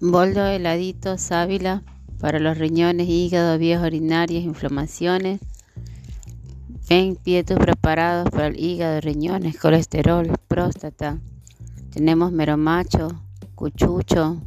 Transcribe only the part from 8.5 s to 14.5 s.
hígado, riñones, colesterol, próstata. Tenemos meromacho, cuchucho,